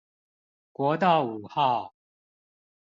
[0.71, 1.93] 國道五號